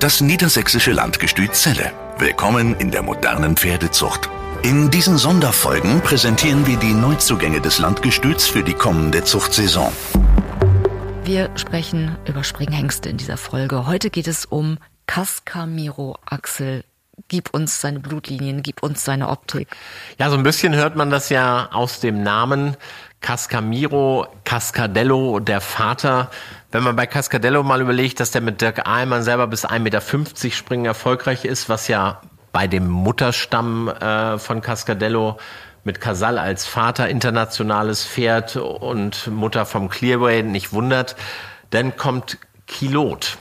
[0.00, 1.90] Das niedersächsische Landgestüt Celle.
[2.18, 4.30] Willkommen in der modernen Pferdezucht.
[4.62, 9.92] In diesen Sonderfolgen präsentieren wir die Neuzugänge des Landgestüts für die kommende Zuchtsaison.
[11.24, 13.88] Wir sprechen über Springhengste in dieser Folge.
[13.88, 14.78] Heute geht es um
[15.08, 16.84] Cascamiro Axel.
[17.26, 19.66] Gib uns seine Blutlinien, gib uns seine Optik.
[20.16, 22.76] Ja, so ein bisschen hört man das ja aus dem Namen.
[23.20, 26.30] Cascamiro, Cascadello, der Vater.
[26.70, 30.50] Wenn man bei Cascadello mal überlegt, dass der mit Dirk Ahlmann selber bis 1,50 Meter
[30.50, 32.20] springen erfolgreich ist, was ja
[32.52, 35.38] bei dem Mutterstamm äh, von Cascadello
[35.84, 41.16] mit Casal als Vater internationales Pferd und Mutter vom Clearway nicht wundert,
[41.70, 43.38] dann kommt Kilot.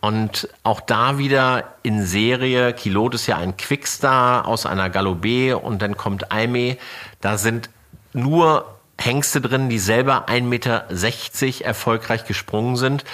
[0.00, 5.82] Und auch da wieder in Serie, Kilot ist ja ein Quickstar aus einer Galopé und
[5.82, 6.78] dann kommt Aime.
[7.20, 7.68] Da sind
[8.14, 13.04] nur Hengste drin, die selber 1,60 Meter erfolgreich gesprungen sind.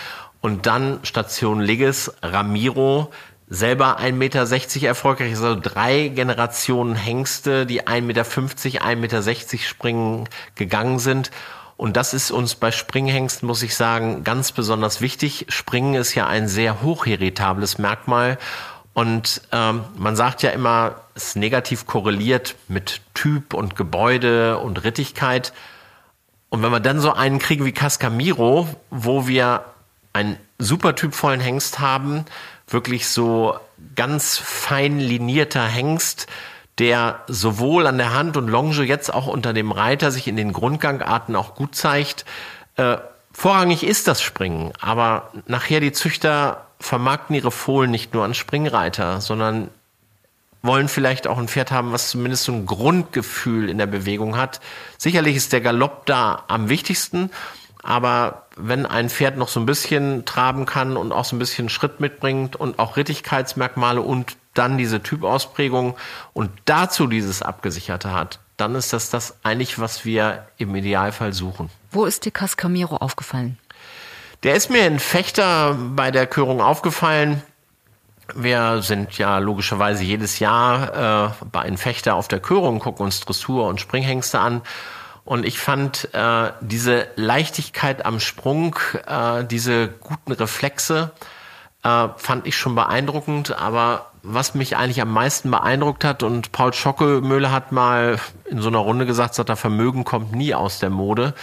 [0.41, 3.11] Und dann Station Ligges, Ramiro,
[3.49, 10.99] selber 1,60 Meter erfolgreich, also drei Generationen Hengste, die 1,50 Meter, 1,60 Meter springen gegangen
[10.99, 11.31] sind.
[11.77, 15.47] Und das ist uns bei Springhengsten, muss ich sagen, ganz besonders wichtig.
[15.51, 18.39] Springen ist ja ein sehr hochheritables Merkmal.
[18.95, 24.85] Und ähm, man sagt ja immer, es ist negativ korreliert mit Typ und Gebäude und
[24.85, 25.53] Rittigkeit.
[26.49, 29.65] Und wenn wir dann so einen kriegen wie Cascamiro, wo wir
[30.13, 32.25] einen super typvollen Hengst haben,
[32.69, 33.59] wirklich so
[33.95, 36.27] ganz fein linierter Hengst,
[36.79, 40.53] der sowohl an der Hand und Longe jetzt auch unter dem Reiter sich in den
[40.53, 42.25] Grundgangarten auch gut zeigt.
[42.77, 42.99] Äh,
[43.33, 49.21] vorrangig ist das Springen, aber nachher die Züchter vermarkten ihre Fohlen nicht nur an Springreiter,
[49.21, 49.69] sondern
[50.67, 54.61] wollen vielleicht auch ein Pferd haben, was zumindest so ein Grundgefühl in der Bewegung hat.
[54.99, 57.31] Sicherlich ist der Galopp da am wichtigsten,
[57.83, 61.69] aber wenn ein Pferd noch so ein bisschen traben kann und auch so ein bisschen
[61.69, 65.97] Schritt mitbringt und auch Rittigkeitsmerkmale und dann diese Typausprägung
[66.33, 71.71] und dazu dieses Abgesicherte hat, dann ist das das eigentlich, was wir im Idealfall suchen.
[71.91, 73.59] Wo ist dir Cascamiro aufgefallen?
[74.43, 77.43] Der ist mir in Fechter bei der Körung aufgefallen.
[78.35, 83.21] Wir sind ja logischerweise jedes Jahr äh, bei einem Fechter auf der Körung, gucken uns
[83.21, 84.63] Dressur und Springhengste an.
[85.25, 88.77] Und ich fand äh, diese Leichtigkeit am Sprung,
[89.07, 91.11] äh, diese guten Reflexe,
[91.83, 93.59] äh, fand ich schon beeindruckend.
[93.59, 98.69] Aber was mich eigentlich am meisten beeindruckt hat, und Paul Schockemöhle hat mal in so
[98.69, 101.35] einer Runde gesagt, sagt, er, Vermögen kommt nie aus der Mode.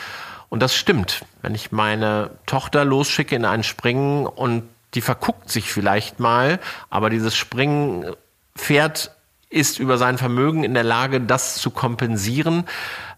[0.49, 1.25] Und das stimmt.
[1.41, 6.59] Wenn ich meine Tochter losschicke in ein Springen und die verguckt sich vielleicht mal,
[6.89, 9.15] aber dieses Springpferd
[9.49, 12.65] ist über sein Vermögen in der Lage, das zu kompensieren,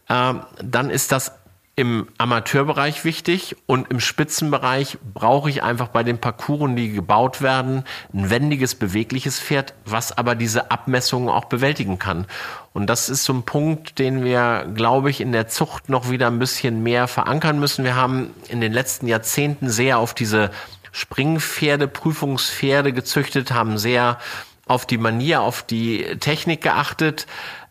[0.09, 1.31] äh, dann ist das
[1.77, 7.83] im Amateurbereich wichtig und im Spitzenbereich brauche ich einfach bei den Parcours, die gebaut werden,
[8.13, 12.27] ein wendiges, bewegliches Pferd, was aber diese Abmessungen auch bewältigen kann.
[12.71, 16.27] Und das ist so ein Punkt, den wir, glaube ich, in der Zucht noch wieder
[16.27, 17.83] ein bisschen mehr verankern müssen.
[17.83, 20.51] Wir haben in den letzten Jahrzehnten sehr auf diese
[20.95, 24.17] Springpferde, Prüfungspferde gezüchtet, haben sehr
[24.65, 27.27] auf die Manier, auf die Technik geachtet.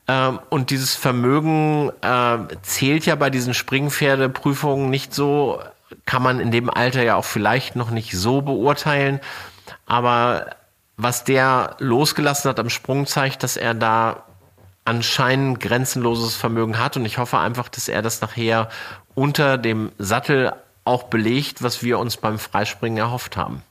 [0.06, 5.58] Ähm, und dieses Vermögen äh, zählt ja bei diesen Springpferdeprüfungen nicht so,
[6.04, 9.20] kann man in dem Alter ja auch vielleicht noch nicht so beurteilen.
[9.86, 10.50] Aber
[10.98, 14.24] was der losgelassen hat am Sprung zeigt, dass er da
[14.84, 16.98] anscheinend grenzenloses Vermögen hat.
[16.98, 18.68] Und ich hoffe einfach, dass er das nachher
[19.14, 20.52] unter dem Sattel
[20.84, 23.62] auch belegt, was wir uns beim Freispringen erhofft haben.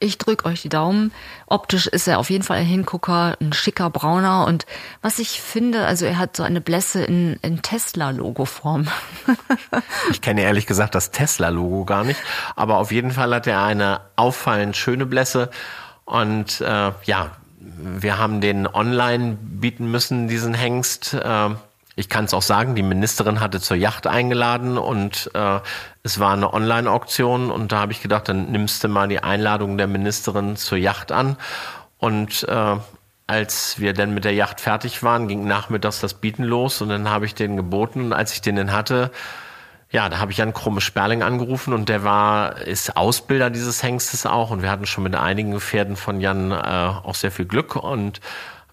[0.00, 1.12] Ich drücke euch die Daumen.
[1.46, 4.46] Optisch ist er auf jeden Fall ein Hingucker, ein schicker Brauner.
[4.46, 4.64] Und
[5.02, 8.86] was ich finde, also er hat so eine Blässe in, in Tesla-Logo-Form.
[10.12, 12.20] ich kenne ehrlich gesagt das Tesla-Logo gar nicht.
[12.54, 15.50] Aber auf jeden Fall hat er eine auffallend schöne Blässe.
[16.04, 21.14] Und äh, ja, wir haben den online bieten müssen, diesen Hengst.
[21.14, 21.50] Äh,
[21.98, 25.58] ich kann es auch sagen, die Ministerin hatte zur Yacht eingeladen und äh,
[26.04, 29.76] es war eine Online-Auktion und da habe ich gedacht, dann nimmst du mal die Einladung
[29.78, 31.36] der Ministerin zur Yacht an.
[31.96, 32.76] Und äh,
[33.26, 37.10] als wir dann mit der Yacht fertig waren, ging nachmittags das Bieten los und dann
[37.10, 39.10] habe ich den geboten und als ich den dann hatte,
[39.90, 44.24] ja, da habe ich Jan Krumme Sperling angerufen und der war, ist Ausbilder dieses Hengstes
[44.24, 47.74] auch und wir hatten schon mit einigen Pferden von Jan äh, auch sehr viel Glück
[47.74, 48.20] und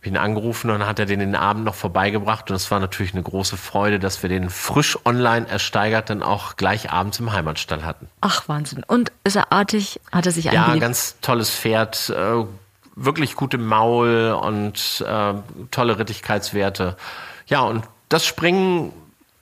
[0.05, 3.13] ihn angerufen und dann hat er den den Abend noch vorbeigebracht und es war natürlich
[3.13, 7.85] eine große Freude, dass wir den frisch online ersteigert dann auch gleich abends im Heimatstall
[7.85, 8.07] hatten.
[8.21, 8.83] Ach Wahnsinn.
[8.85, 9.99] Und ist er artig?
[10.11, 12.45] Hat er sich Ja, ein ganz tolles Pferd, äh,
[12.95, 15.33] wirklich gute Maul und äh,
[15.71, 16.95] tolle Rittigkeitswerte.
[17.47, 18.93] Ja, und das Springen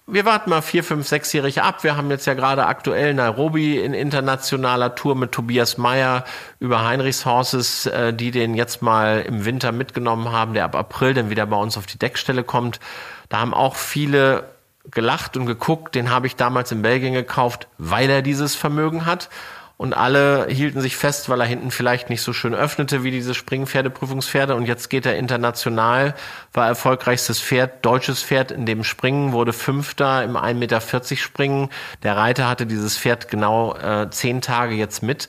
[0.05, 1.83] wir warten mal vier, fünf, sechsjährige ab.
[1.83, 6.25] Wir haben jetzt ja gerade aktuell Nairobi in internationaler Tour mit Tobias Meyer
[6.59, 11.13] über Heinrichs Horses, äh, die den jetzt mal im Winter mitgenommen haben, der ab April
[11.13, 12.81] dann wieder bei uns auf die Deckstelle kommt.
[13.29, 14.43] Da haben auch viele
[14.91, 15.95] gelacht und geguckt.
[15.95, 19.29] Den habe ich damals in Belgien gekauft, weil er dieses Vermögen hat
[19.77, 23.33] und alle hielten sich fest, weil er hinten vielleicht nicht so schön öffnete wie diese
[23.33, 26.13] Springpferdeprüfungspferde und jetzt geht er international,
[26.53, 30.81] war erfolgreichstes Pferd, deutsches Pferd in dem Springen, wurde Fünfter im 1,40 Meter
[31.17, 31.69] Springen.
[32.03, 35.27] Der Reiter hatte dieses Pferd genau äh, zehn Tage jetzt mit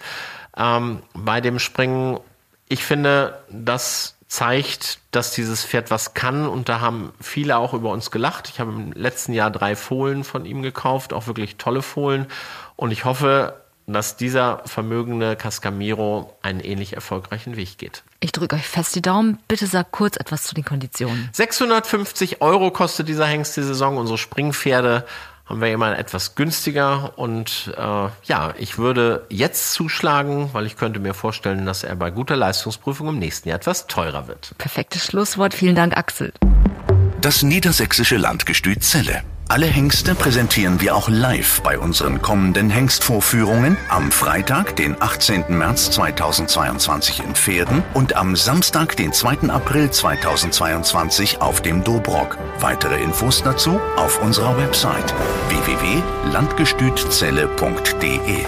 [0.56, 2.20] ähm, bei dem Springen.
[2.69, 7.91] Ich finde, das zeigt, dass dieses Pferd was kann und da haben viele auch über
[7.91, 8.49] uns gelacht.
[8.49, 12.26] Ich habe im letzten Jahr drei Fohlen von ihm gekauft, auch wirklich tolle Fohlen
[12.76, 13.55] und ich hoffe,
[13.86, 18.02] dass dieser vermögende Cascamiro einen ähnlich erfolgreichen Weg geht.
[18.20, 19.38] Ich drücke euch fest die Daumen.
[19.48, 21.28] Bitte sag kurz etwas zu den Konditionen.
[21.32, 23.96] 650 Euro kostet dieser Hengst die Saison.
[23.98, 25.04] Unsere Springpferde
[25.46, 27.12] haben wir immer etwas günstiger.
[27.16, 32.10] Und äh, ja, ich würde jetzt zuschlagen, weil ich könnte mir vorstellen, dass er bei
[32.10, 34.54] guter Leistungsprüfung im nächsten Jahr etwas teurer wird.
[34.58, 35.52] Perfektes Schlusswort.
[35.52, 36.32] Vielen Dank, Axel.
[37.25, 39.23] Das niedersächsische Landgestüt Celle.
[39.49, 45.44] Alle Hengste präsentieren wir auch live bei unseren kommenden Hengstvorführungen am Freitag, den 18.
[45.49, 49.49] März 2022 in Pferden und am Samstag, den 2.
[49.49, 52.37] April 2022 auf dem Dobrock.
[52.61, 55.15] Weitere Infos dazu auf unserer Website
[55.49, 58.44] www.landgestützelle.de.